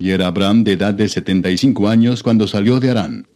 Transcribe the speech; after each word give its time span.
Y 0.00 0.12
era 0.12 0.28
Abraham 0.28 0.64
de 0.64 0.72
edad 0.72 0.94
de 0.94 1.10
setenta 1.10 1.50
y 1.50 1.58
cinco 1.58 1.86
años 1.86 2.22
cuando 2.22 2.48
salió 2.48 2.80
de 2.80 2.88
Harán. 2.88 3.28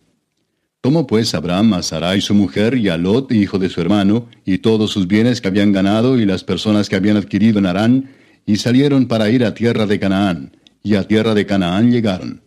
Tomó 0.80 1.06
pues 1.06 1.34
Abraham 1.34 1.74
a 1.74 1.82
Sarai 1.82 2.22
su 2.22 2.32
mujer 2.32 2.78
y 2.78 2.88
a 2.88 2.96
Lot, 2.96 3.32
hijo 3.32 3.58
de 3.58 3.68
su 3.68 3.82
hermano, 3.82 4.28
y 4.46 4.58
todos 4.58 4.90
sus 4.90 5.06
bienes 5.06 5.42
que 5.42 5.48
habían 5.48 5.72
ganado 5.72 6.18
y 6.18 6.24
las 6.24 6.42
personas 6.42 6.88
que 6.88 6.96
habían 6.96 7.18
adquirido 7.18 7.58
en 7.58 7.66
Harán, 7.66 8.10
y 8.46 8.56
salieron 8.56 9.06
para 9.08 9.28
ir 9.28 9.44
a 9.44 9.52
tierra 9.52 9.84
de 9.84 10.00
Canaán, 10.00 10.56
y 10.82 10.94
a 10.94 11.06
tierra 11.06 11.34
de 11.34 11.44
Canaán 11.44 11.92
llegaron. 11.92 12.40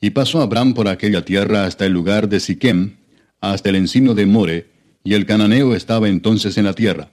Y 0.00 0.10
pasó 0.10 0.40
Abraham 0.40 0.72
por 0.72 0.88
aquella 0.88 1.22
tierra 1.22 1.66
hasta 1.66 1.84
el 1.84 1.92
lugar 1.92 2.30
de 2.30 2.40
Siquem, 2.40 2.96
hasta 3.42 3.68
el 3.68 3.76
encino 3.76 4.14
de 4.14 4.24
More, 4.24 4.66
y 5.04 5.12
el 5.12 5.26
cananeo 5.26 5.74
estaba 5.74 6.08
entonces 6.08 6.56
en 6.56 6.64
la 6.64 6.72
tierra. 6.72 7.10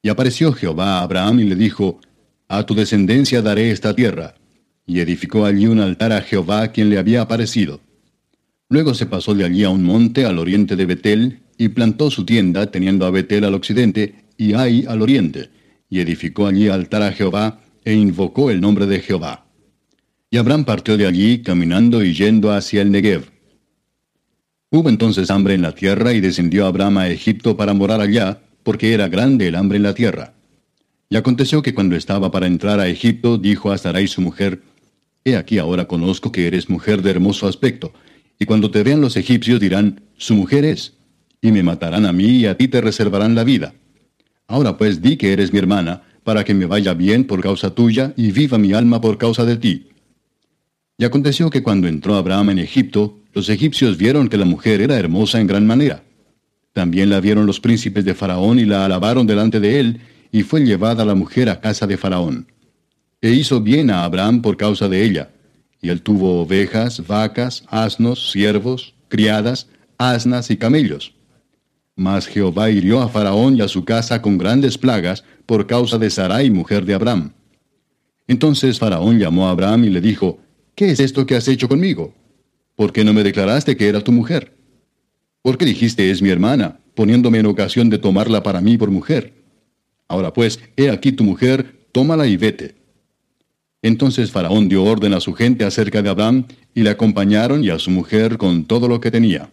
Y 0.00 0.10
apareció 0.10 0.52
Jehová 0.52 0.98
a 0.98 1.02
Abraham 1.02 1.40
y 1.40 1.44
le 1.44 1.56
dijo, 1.56 2.00
A 2.46 2.64
tu 2.64 2.76
descendencia 2.76 3.42
daré 3.42 3.72
esta 3.72 3.96
tierra 3.96 4.36
y 4.86 5.00
edificó 5.00 5.44
allí 5.46 5.66
un 5.66 5.80
altar 5.80 6.12
a 6.12 6.20
Jehová 6.20 6.68
quien 6.68 6.90
le 6.90 6.98
había 6.98 7.22
aparecido. 7.22 7.80
Luego 8.68 8.94
se 8.94 9.06
pasó 9.06 9.34
de 9.34 9.44
allí 9.44 9.64
a 9.64 9.70
un 9.70 9.84
monte 9.84 10.24
al 10.24 10.38
oriente 10.38 10.76
de 10.76 10.86
Betel, 10.86 11.40
y 11.56 11.68
plantó 11.68 12.10
su 12.10 12.24
tienda, 12.24 12.70
teniendo 12.70 13.06
a 13.06 13.10
Betel 13.10 13.44
al 13.44 13.54
occidente, 13.54 14.24
y 14.36 14.54
Ai 14.54 14.84
al 14.88 15.02
oriente, 15.02 15.50
y 15.88 16.00
edificó 16.00 16.46
allí 16.46 16.68
altar 16.68 17.02
a 17.02 17.12
Jehová, 17.12 17.60
e 17.84 17.94
invocó 17.94 18.50
el 18.50 18.60
nombre 18.60 18.86
de 18.86 19.00
Jehová. 19.00 19.46
Y 20.30 20.38
Abraham 20.38 20.64
partió 20.64 20.96
de 20.96 21.06
allí, 21.06 21.42
caminando 21.42 22.02
y 22.02 22.12
yendo 22.12 22.52
hacia 22.52 22.82
el 22.82 22.90
Negev. 22.90 23.30
Hubo 24.70 24.88
entonces 24.88 25.30
hambre 25.30 25.54
en 25.54 25.62
la 25.62 25.72
tierra, 25.72 26.12
y 26.12 26.20
descendió 26.20 26.66
Abraham 26.66 26.98
a 26.98 27.08
Egipto 27.08 27.56
para 27.56 27.74
morar 27.74 28.00
allá, 28.00 28.40
porque 28.64 28.92
era 28.92 29.08
grande 29.08 29.46
el 29.46 29.54
hambre 29.54 29.76
en 29.76 29.84
la 29.84 29.94
tierra. 29.94 30.34
Y 31.08 31.16
aconteció 31.16 31.62
que 31.62 31.74
cuando 31.74 31.94
estaba 31.94 32.32
para 32.32 32.48
entrar 32.48 32.80
a 32.80 32.88
Egipto, 32.88 33.38
dijo 33.38 33.70
a 33.70 33.78
Sarai 33.78 34.08
su 34.08 34.20
mujer, 34.20 34.62
He 35.26 35.36
aquí 35.36 35.56
ahora 35.56 35.86
conozco 35.86 36.30
que 36.30 36.46
eres 36.46 36.68
mujer 36.68 37.00
de 37.00 37.10
hermoso 37.10 37.48
aspecto, 37.48 37.94
y 38.38 38.44
cuando 38.44 38.70
te 38.70 38.82
vean 38.82 39.00
los 39.00 39.16
egipcios 39.16 39.58
dirán, 39.58 40.02
su 40.18 40.34
mujer 40.34 40.66
es, 40.66 40.98
y 41.40 41.50
me 41.50 41.62
matarán 41.62 42.04
a 42.04 42.12
mí 42.12 42.26
y 42.26 42.46
a 42.46 42.58
ti 42.58 42.68
te 42.68 42.82
reservarán 42.82 43.34
la 43.34 43.42
vida. 43.42 43.74
Ahora 44.46 44.76
pues 44.76 45.00
di 45.00 45.16
que 45.16 45.32
eres 45.32 45.50
mi 45.50 45.58
hermana, 45.58 46.02
para 46.24 46.44
que 46.44 46.52
me 46.52 46.66
vaya 46.66 46.92
bien 46.92 47.24
por 47.24 47.40
causa 47.40 47.74
tuya 47.74 48.12
y 48.16 48.32
viva 48.32 48.58
mi 48.58 48.74
alma 48.74 49.00
por 49.00 49.16
causa 49.16 49.46
de 49.46 49.56
ti. 49.56 49.88
Y 50.98 51.04
aconteció 51.04 51.48
que 51.48 51.62
cuando 51.62 51.88
entró 51.88 52.16
Abraham 52.16 52.50
en 52.50 52.58
Egipto, 52.58 53.18
los 53.32 53.48
egipcios 53.48 53.96
vieron 53.96 54.28
que 54.28 54.36
la 54.36 54.44
mujer 54.44 54.82
era 54.82 54.98
hermosa 54.98 55.40
en 55.40 55.46
gran 55.46 55.66
manera. 55.66 56.04
También 56.74 57.08
la 57.08 57.20
vieron 57.20 57.46
los 57.46 57.60
príncipes 57.60 58.04
de 58.04 58.14
Faraón 58.14 58.58
y 58.58 58.66
la 58.66 58.84
alabaron 58.84 59.26
delante 59.26 59.58
de 59.58 59.80
él, 59.80 60.00
y 60.32 60.42
fue 60.42 60.64
llevada 60.64 61.04
la 61.06 61.14
mujer 61.14 61.48
a 61.48 61.60
casa 61.60 61.86
de 61.86 61.96
Faraón 61.96 62.46
e 63.24 63.30
hizo 63.30 63.58
bien 63.62 63.90
a 63.90 64.04
Abraham 64.04 64.42
por 64.42 64.58
causa 64.58 64.86
de 64.86 65.02
ella. 65.02 65.30
Y 65.80 65.88
él 65.88 66.02
tuvo 66.02 66.42
ovejas, 66.42 67.06
vacas, 67.06 67.64
asnos, 67.68 68.30
siervos, 68.30 68.92
criadas, 69.08 69.66
asnas 69.96 70.50
y 70.50 70.58
camellos. 70.58 71.14
Mas 71.96 72.26
Jehová 72.26 72.70
hirió 72.70 73.00
a 73.00 73.08
Faraón 73.08 73.56
y 73.56 73.62
a 73.62 73.68
su 73.68 73.82
casa 73.82 74.20
con 74.20 74.36
grandes 74.36 74.76
plagas 74.76 75.24
por 75.46 75.66
causa 75.66 75.96
de 75.96 76.10
Sarai, 76.10 76.50
mujer 76.50 76.84
de 76.84 76.92
Abraham. 76.92 77.32
Entonces 78.28 78.78
Faraón 78.78 79.18
llamó 79.18 79.48
a 79.48 79.52
Abraham 79.52 79.84
y 79.84 79.88
le 79.88 80.02
dijo, 80.02 80.38
¿Qué 80.74 80.90
es 80.90 81.00
esto 81.00 81.24
que 81.24 81.34
has 81.34 81.48
hecho 81.48 81.66
conmigo? 81.66 82.12
¿Por 82.76 82.92
qué 82.92 83.04
no 83.04 83.14
me 83.14 83.22
declaraste 83.22 83.74
que 83.74 83.88
era 83.88 84.02
tu 84.02 84.12
mujer? 84.12 84.52
¿Por 85.40 85.56
qué 85.56 85.64
dijiste 85.64 86.10
es 86.10 86.20
mi 86.20 86.28
hermana, 86.28 86.78
poniéndome 86.94 87.38
en 87.38 87.46
ocasión 87.46 87.88
de 87.88 87.96
tomarla 87.96 88.42
para 88.42 88.60
mí 88.60 88.76
por 88.76 88.90
mujer? 88.90 89.32
Ahora 90.08 90.30
pues, 90.34 90.60
he 90.76 90.90
aquí 90.90 91.10
tu 91.10 91.24
mujer, 91.24 91.86
tómala 91.90 92.26
y 92.26 92.36
vete. 92.36 92.83
Entonces 93.84 94.30
Faraón 94.30 94.70
dio 94.70 94.82
orden 94.82 95.12
a 95.12 95.20
su 95.20 95.34
gente 95.34 95.62
acerca 95.62 96.00
de 96.00 96.08
Abraham, 96.08 96.46
y 96.74 96.84
le 96.84 96.88
acompañaron 96.88 97.62
y 97.62 97.68
a 97.68 97.78
su 97.78 97.90
mujer 97.90 98.38
con 98.38 98.64
todo 98.64 98.88
lo 98.88 98.98
que 98.98 99.10
tenía. 99.10 99.50